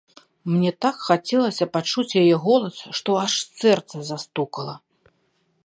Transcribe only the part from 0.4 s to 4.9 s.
Мне так захацелася пачуць яе голас, што аж сэрца застукала.